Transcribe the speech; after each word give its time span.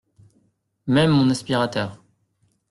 Même 0.87 1.11
mon 1.11 1.29
aspirateur. 1.29 2.01